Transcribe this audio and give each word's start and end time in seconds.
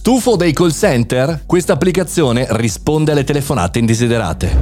Stufo 0.00 0.34
dei 0.34 0.54
call 0.54 0.70
center? 0.70 1.42
Questa 1.44 1.74
applicazione 1.74 2.46
risponde 2.52 3.12
alle 3.12 3.22
telefonate 3.22 3.80
indesiderate. 3.80 4.56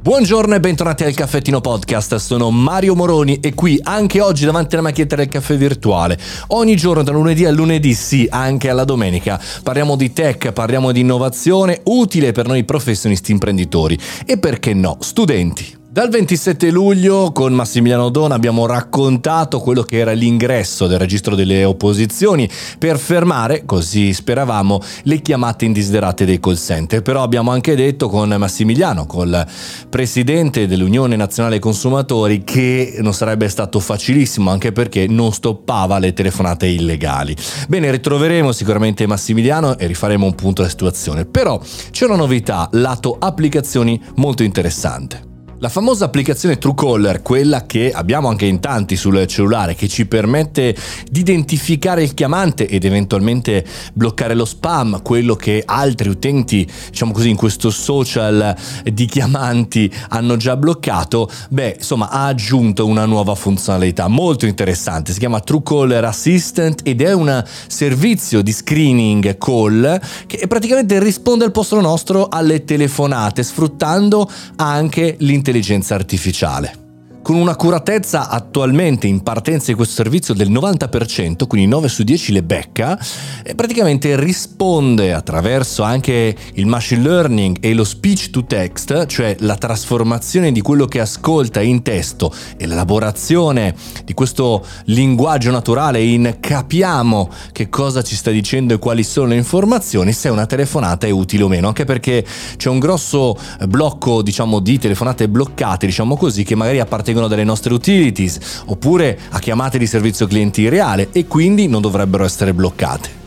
Buongiorno 0.00 0.56
e 0.56 0.58
bentornati 0.58 1.04
al 1.04 1.14
Caffettino 1.14 1.60
Podcast, 1.60 2.16
sono 2.16 2.50
Mario 2.50 2.96
Moroni 2.96 3.38
e 3.38 3.54
qui 3.54 3.78
anche 3.80 4.20
oggi 4.20 4.44
davanti 4.44 4.74
alla 4.74 4.82
macchietta 4.82 5.14
del 5.14 5.28
caffè 5.28 5.56
virtuale. 5.56 6.18
Ogni 6.48 6.74
giorno 6.74 7.04
da 7.04 7.12
lunedì 7.12 7.44
a 7.44 7.52
lunedì, 7.52 7.94
sì, 7.94 8.26
anche 8.28 8.68
alla 8.68 8.82
domenica, 8.82 9.40
parliamo 9.62 9.94
di 9.94 10.12
tech, 10.12 10.50
parliamo 10.50 10.90
di 10.90 10.98
innovazione 10.98 11.80
utile 11.84 12.32
per 12.32 12.48
noi 12.48 12.64
professionisti 12.64 13.30
imprenditori 13.30 13.96
e 14.26 14.38
perché 14.38 14.74
no, 14.74 14.96
studenti. 14.98 15.82
Dal 15.94 16.08
27 16.08 16.72
luglio 16.72 17.30
con 17.30 17.52
Massimiliano 17.52 18.08
Dona 18.08 18.34
abbiamo 18.34 18.66
raccontato 18.66 19.60
quello 19.60 19.84
che 19.84 19.98
era 19.98 20.10
l'ingresso 20.10 20.88
del 20.88 20.98
registro 20.98 21.36
delle 21.36 21.62
opposizioni 21.62 22.50
per 22.80 22.98
fermare, 22.98 23.64
così 23.64 24.12
speravamo, 24.12 24.80
le 25.04 25.22
chiamate 25.22 25.66
indesiderate 25.66 26.24
dei 26.24 26.40
call 26.40 26.56
center. 26.56 27.00
Però 27.00 27.22
abbiamo 27.22 27.52
anche 27.52 27.76
detto 27.76 28.08
con 28.08 28.28
Massimiliano, 28.28 29.06
col 29.06 29.46
presidente 29.88 30.66
dell'Unione 30.66 31.14
Nazionale 31.14 31.60
Consumatori, 31.60 32.42
che 32.42 32.96
non 32.98 33.14
sarebbe 33.14 33.48
stato 33.48 33.78
facilissimo 33.78 34.50
anche 34.50 34.72
perché 34.72 35.06
non 35.06 35.32
stoppava 35.32 36.00
le 36.00 36.12
telefonate 36.12 36.66
illegali. 36.66 37.36
Bene, 37.68 37.92
ritroveremo 37.92 38.50
sicuramente 38.50 39.06
Massimiliano 39.06 39.78
e 39.78 39.86
rifaremo 39.86 40.26
un 40.26 40.34
punto 40.34 40.62
della 40.62 40.72
situazione. 40.72 41.24
Però 41.24 41.60
c'è 41.92 42.04
una 42.06 42.16
novità 42.16 42.68
lato 42.72 43.14
applicazioni 43.16 44.02
molto 44.16 44.42
interessante. 44.42 45.33
La 45.58 45.68
famosa 45.68 46.06
applicazione 46.06 46.58
Truecaller, 46.58 47.22
quella 47.22 47.64
che 47.64 47.92
abbiamo 47.92 48.28
anche 48.28 48.44
in 48.44 48.58
tanti 48.58 48.96
sul 48.96 49.24
cellulare, 49.26 49.76
che 49.76 49.86
ci 49.86 50.04
permette 50.04 50.76
di 51.08 51.20
identificare 51.20 52.02
il 52.02 52.12
chiamante 52.12 52.66
ed 52.66 52.84
eventualmente 52.84 53.64
bloccare 53.94 54.34
lo 54.34 54.44
spam, 54.44 55.00
quello 55.00 55.36
che 55.36 55.62
altri 55.64 56.08
utenti, 56.08 56.68
diciamo 56.90 57.12
così, 57.12 57.30
in 57.30 57.36
questo 57.36 57.70
social 57.70 58.54
di 58.82 59.06
chiamanti 59.06 59.90
hanno 60.08 60.36
già 60.36 60.56
bloccato, 60.56 61.30
beh, 61.48 61.76
insomma, 61.78 62.10
ha 62.10 62.26
aggiunto 62.26 62.84
una 62.84 63.06
nuova 63.06 63.36
funzionalità 63.36 64.08
molto 64.08 64.46
interessante. 64.46 65.12
Si 65.12 65.20
chiama 65.20 65.40
Truecaller 65.40 66.04
Assistant 66.04 66.80
ed 66.82 67.00
è 67.00 67.12
un 67.12 67.42
servizio 67.68 68.42
di 68.42 68.52
screening 68.52 69.38
call 69.38 70.00
che 70.26 70.46
praticamente 70.48 70.98
risponde 70.98 71.44
al 71.44 71.52
posto 71.52 71.80
nostro 71.80 72.26
alle 72.28 72.64
telefonate, 72.64 73.42
sfruttando 73.44 74.28
anche 74.56 75.14
l'intelligenza 75.20 75.42
intelligenza 75.44 75.94
artificiale 75.94 76.83
con 77.24 77.36
un'accuratezza 77.36 78.28
attualmente 78.28 79.06
in 79.06 79.22
partenza 79.22 79.70
di 79.70 79.74
questo 79.76 79.94
servizio 79.94 80.34
del 80.34 80.50
90%, 80.50 81.46
quindi 81.46 81.66
9 81.66 81.88
su 81.88 82.02
10 82.02 82.32
le 82.32 82.42
becca, 82.42 83.00
e 83.42 83.54
praticamente 83.54 84.14
risponde 84.20 85.14
attraverso 85.14 85.82
anche 85.82 86.36
il 86.52 86.66
machine 86.66 87.00
learning 87.00 87.56
e 87.60 87.72
lo 87.72 87.84
speech 87.84 88.28
to 88.28 88.44
text, 88.44 89.06
cioè 89.06 89.36
la 89.38 89.56
trasformazione 89.56 90.52
di 90.52 90.60
quello 90.60 90.84
che 90.84 91.00
ascolta 91.00 91.62
in 91.62 91.80
testo 91.80 92.30
e 92.58 92.66
l'elaborazione 92.66 93.74
di 94.04 94.12
questo 94.12 94.62
linguaggio 94.84 95.50
naturale 95.50 96.02
in 96.02 96.36
capiamo 96.38 97.30
che 97.52 97.70
cosa 97.70 98.02
ci 98.02 98.16
sta 98.16 98.30
dicendo 98.30 98.74
e 98.74 98.78
quali 98.78 99.02
sono 99.02 99.28
le 99.28 99.36
informazioni, 99.36 100.12
se 100.12 100.28
una 100.28 100.44
telefonata 100.44 101.06
è 101.06 101.10
utile 101.10 101.44
o 101.44 101.48
meno, 101.48 101.68
anche 101.68 101.86
perché 101.86 102.22
c'è 102.56 102.68
un 102.68 102.80
grosso 102.80 103.34
blocco, 103.66 104.20
diciamo, 104.20 104.60
di 104.60 104.78
telefonate 104.78 105.26
bloccate, 105.26 105.86
diciamo 105.86 106.18
così, 106.18 106.44
che 106.44 106.54
magari 106.54 106.80
appartengono 106.80 107.12
appartengono 107.14 107.28
delle 107.28 107.44
nostre 107.44 107.72
utilities 107.72 108.62
oppure 108.66 109.18
a 109.30 109.38
chiamate 109.38 109.78
di 109.78 109.86
servizio 109.86 110.26
clienti 110.26 110.68
reale 110.68 111.08
e 111.12 111.26
quindi 111.26 111.68
non 111.68 111.80
dovrebbero 111.80 112.24
essere 112.24 112.52
bloccate. 112.52 113.23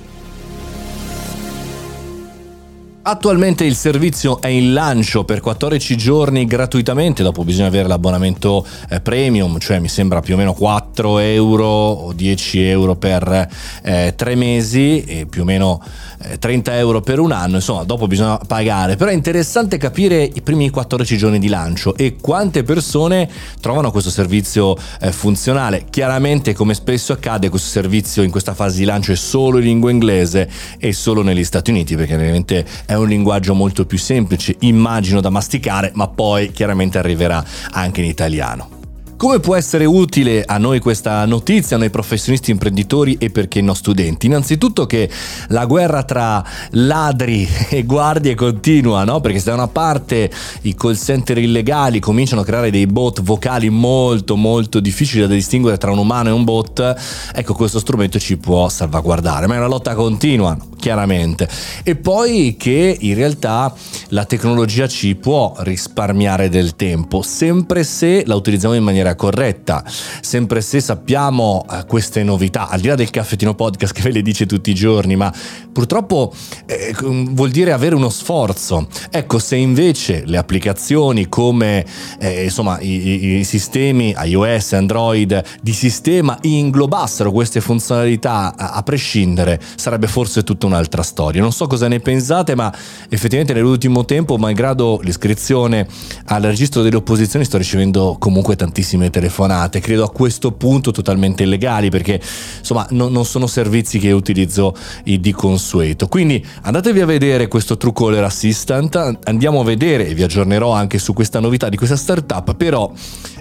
Attualmente 3.09 3.63
il 3.63 3.77
servizio 3.77 4.41
è 4.41 4.47
in 4.47 4.73
lancio 4.73 5.23
per 5.23 5.39
14 5.39 5.95
giorni 5.95 6.45
gratuitamente, 6.45 7.23
dopo 7.23 7.45
bisogna 7.45 7.67
avere 7.67 7.87
l'abbonamento 7.87 8.67
eh, 8.89 8.99
premium, 8.99 9.59
cioè 9.59 9.79
mi 9.79 9.87
sembra 9.87 10.19
più 10.19 10.33
o 10.33 10.37
meno 10.37 10.51
4 10.51 11.19
euro 11.19 11.65
o 11.65 12.11
10 12.11 12.63
euro 12.63 12.95
per 12.97 13.47
eh, 13.81 14.13
3 14.13 14.35
mesi 14.35 15.05
e 15.05 15.25
più 15.25 15.43
o 15.43 15.45
meno 15.45 15.81
eh, 16.23 16.37
30 16.37 16.77
euro 16.79 16.99
per 16.99 17.19
un 17.19 17.31
anno, 17.31 17.55
insomma 17.55 17.83
dopo 17.83 18.07
bisogna 18.07 18.39
pagare, 18.45 18.97
però 18.97 19.09
è 19.09 19.13
interessante 19.13 19.77
capire 19.77 20.21
i 20.21 20.41
primi 20.41 20.69
14 20.69 21.17
giorni 21.17 21.39
di 21.39 21.47
lancio 21.47 21.95
e 21.95 22.17
quante 22.19 22.63
persone 22.63 23.29
trovano 23.61 23.89
questo 23.89 24.09
servizio 24.09 24.75
eh, 24.99 25.13
funzionale. 25.13 25.85
Chiaramente 25.89 26.53
come 26.53 26.73
spesso 26.73 27.13
accade 27.13 27.47
questo 27.47 27.69
servizio 27.69 28.21
in 28.21 28.31
questa 28.31 28.53
fase 28.53 28.79
di 28.79 28.83
lancio 28.83 29.13
è 29.13 29.15
solo 29.15 29.59
in 29.59 29.63
lingua 29.63 29.91
inglese 29.91 30.49
e 30.77 30.91
solo 30.91 31.21
negli 31.21 31.45
Stati 31.45 31.71
Uniti 31.71 31.95
perché 31.95 32.15
ovviamente 32.15 32.65
è 32.85 32.95
un 32.97 33.07
linguaggio 33.07 33.53
molto 33.53 33.85
più 33.85 33.97
semplice, 33.97 34.55
immagino 34.59 35.21
da 35.21 35.29
masticare, 35.29 35.91
ma 35.93 36.07
poi 36.07 36.51
chiaramente 36.51 36.97
arriverà 36.97 37.43
anche 37.71 38.01
in 38.01 38.07
italiano. 38.07 38.76
Come 39.17 39.39
può 39.39 39.55
essere 39.55 39.85
utile 39.85 40.43
a 40.45 40.59
noi 40.59 40.79
questa 40.79 41.25
notizia, 41.25 41.75
noi 41.75 41.89
professionisti 41.89 42.51
imprenditori 42.51 43.15
e 43.19 43.31
perché 43.31 43.61
no 43.61 43.73
studenti? 43.73 44.27
Innanzitutto 44.27 44.85
che 44.85 45.09
la 45.47 45.65
guerra 45.65 46.03
tra 46.03 46.45
ladri 46.73 47.49
e 47.71 47.81
guardie 47.81 48.35
continua, 48.35 49.03
no? 49.05 49.19
Perché 49.19 49.39
se 49.39 49.45
da 49.45 49.55
una 49.55 49.69
parte 49.69 50.29
i 50.61 50.75
call 50.75 50.95
center 50.95 51.39
illegali 51.39 51.99
cominciano 51.99 52.41
a 52.41 52.45
creare 52.45 52.69
dei 52.69 52.85
bot 52.85 53.23
vocali 53.23 53.71
molto 53.71 54.35
molto 54.35 54.79
difficili 54.79 55.21
da 55.21 55.33
distinguere 55.33 55.77
tra 55.77 55.91
un 55.91 55.97
umano 55.97 56.29
e 56.29 56.33
un 56.33 56.43
bot, 56.43 56.95
ecco 57.33 57.55
questo 57.55 57.79
strumento 57.79 58.19
ci 58.19 58.37
può 58.37 58.69
salvaguardare, 58.69 59.47
ma 59.47 59.55
è 59.55 59.57
una 59.57 59.65
lotta 59.65 59.95
continua, 59.95 60.55
chiaramente. 60.77 61.49
E 61.81 61.95
poi 61.95 62.55
che 62.55 62.95
in 62.99 63.15
realtà 63.15 63.73
la 64.09 64.25
tecnologia 64.25 64.87
ci 64.87 65.15
può 65.15 65.55
risparmiare 65.57 66.49
del 66.49 66.75
tempo, 66.75 67.23
sempre 67.23 67.83
se 67.83 68.21
la 68.27 68.35
utilizziamo 68.35 68.75
in 68.75 68.83
maniera 68.83 69.06
corretta, 69.15 69.83
sempre 70.21 70.61
se 70.61 70.79
sappiamo 70.79 71.65
eh, 71.71 71.85
queste 71.87 72.23
novità, 72.23 72.69
al 72.69 72.79
di 72.79 72.87
là 72.87 72.95
del 72.95 73.09
caffettino 73.09 73.55
podcast 73.55 73.93
che 73.93 74.01
ve 74.01 74.11
le 74.11 74.21
dice 74.21 74.45
tutti 74.45 74.69
i 74.69 74.73
giorni, 74.73 75.15
ma 75.15 75.33
purtroppo 75.71 76.33
eh, 76.65 76.95
vuol 76.99 77.49
dire 77.51 77.71
avere 77.71 77.95
uno 77.95 78.09
sforzo. 78.09 78.87
Ecco, 79.09 79.39
se 79.39 79.55
invece 79.55 80.23
le 80.25 80.37
applicazioni 80.37 81.29
come 81.29 81.85
eh, 82.19 82.45
insomma 82.45 82.79
i, 82.79 83.37
i, 83.37 83.43
sistemi 83.43 84.15
iOS, 84.17 84.73
Android 84.73 85.43
di 85.61 85.73
sistema 85.73 86.37
inglobassero 86.41 87.31
queste 87.31 87.61
funzionalità 87.61 88.55
a, 88.55 88.71
a 88.71 88.83
prescindere, 88.83 89.59
sarebbe 89.75 90.07
forse 90.07 90.43
tutta 90.43 90.65
un'altra 90.65 91.03
storia. 91.03 91.41
Non 91.41 91.51
so 91.51 91.67
cosa 91.67 91.87
ne 91.87 91.99
pensate, 91.99 92.55
ma 92.55 92.73
effettivamente 93.09 93.53
nell'ultimo 93.53 94.05
tempo, 94.05 94.37
malgrado 94.37 94.99
l'iscrizione 95.03 95.87
al 96.25 96.41
registro 96.41 96.81
delle 96.81 96.95
opposizioni, 96.95 97.45
sto 97.45 97.57
ricevendo 97.57 98.15
comunque 98.19 98.55
tantissime 98.97 99.09
telefonate, 99.09 99.79
credo 99.79 100.03
a 100.03 100.09
questo 100.09 100.51
punto 100.51 100.91
totalmente 100.91 101.43
illegali, 101.43 101.89
perché 101.89 102.19
insomma 102.59 102.85
no, 102.91 103.07
non 103.07 103.25
sono 103.25 103.47
servizi 103.47 103.99
che 103.99 104.11
utilizzo 104.11 104.75
di 105.03 105.31
consueto. 105.31 106.07
Quindi 106.07 106.43
andatevi 106.63 107.01
a 107.01 107.05
vedere 107.05 107.47
questo 107.47 107.77
True 107.77 107.93
Caller 107.93 108.23
Assistant, 108.23 109.19
andiamo 109.23 109.61
a 109.61 109.63
vedere 109.63 110.07
e 110.07 110.13
vi 110.13 110.23
aggiornerò 110.23 110.71
anche 110.71 110.97
su 110.97 111.13
questa 111.13 111.39
novità 111.39 111.69
di 111.69 111.77
questa 111.77 111.95
startup, 111.95 112.55
però 112.55 112.91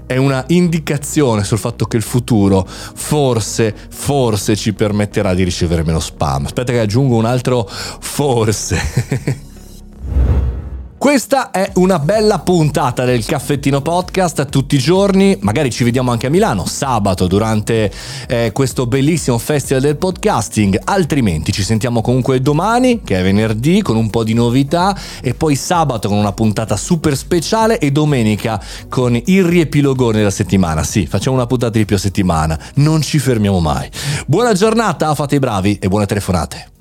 è 0.06 0.16
una 0.16 0.44
indicazione 0.48 1.42
sul 1.42 1.58
fatto 1.58 1.86
che 1.86 1.96
il 1.96 2.02
futuro 2.02 2.64
forse, 2.66 3.74
forse 3.90 4.54
ci 4.54 4.72
permetterà 4.72 5.34
di 5.34 5.42
ricevere 5.42 5.82
meno 5.82 6.00
spam. 6.00 6.44
Aspetta 6.44 6.72
che 6.72 6.80
aggiungo 6.80 7.16
un 7.16 7.24
altro 7.24 7.68
forse. 7.68 9.44
Questa 10.98 11.50
è 11.50 11.72
una 11.74 11.98
bella 11.98 12.38
puntata 12.38 13.04
del 13.04 13.24
caffettino 13.24 13.82
podcast 13.82 14.48
tutti 14.48 14.76
i 14.76 14.78
giorni, 14.78 15.36
magari 15.42 15.70
ci 15.70 15.84
vediamo 15.84 16.10
anche 16.10 16.26
a 16.26 16.30
Milano 16.30 16.64
sabato 16.64 17.26
durante 17.26 17.92
eh, 18.26 18.50
questo 18.52 18.86
bellissimo 18.86 19.36
festival 19.36 19.82
del 19.82 19.98
podcasting, 19.98 20.80
altrimenti 20.84 21.52
ci 21.52 21.62
sentiamo 21.62 22.00
comunque 22.00 22.40
domani 22.40 23.02
che 23.02 23.20
è 23.20 23.22
venerdì 23.22 23.82
con 23.82 23.96
un 23.96 24.08
po' 24.08 24.24
di 24.24 24.32
novità 24.32 24.98
e 25.20 25.34
poi 25.34 25.54
sabato 25.54 26.08
con 26.08 26.16
una 26.16 26.32
puntata 26.32 26.76
super 26.76 27.14
speciale 27.14 27.78
e 27.78 27.92
domenica 27.92 28.60
con 28.88 29.20
il 29.22 29.44
riepilogone 29.44 30.16
della 30.16 30.30
settimana. 30.30 30.82
Sì, 30.82 31.06
facciamo 31.06 31.36
una 31.36 31.46
puntata 31.46 31.76
di 31.76 31.84
più 31.84 31.96
a 31.96 32.00
settimana, 32.00 32.58
non 32.76 33.02
ci 33.02 33.18
fermiamo 33.18 33.60
mai. 33.60 33.88
Buona 34.26 34.54
giornata, 34.54 35.14
fate 35.14 35.36
i 35.36 35.40
bravi 35.40 35.78
e 35.78 35.88
buone 35.88 36.06
telefonate. 36.06 36.75